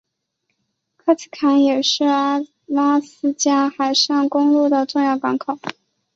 [0.97, 5.59] 克奇坎也是阿拉斯加海上公路的重要港口。